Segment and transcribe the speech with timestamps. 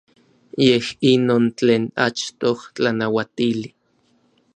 [0.65, 3.69] Yej inon tlen achtoj tlanauatili.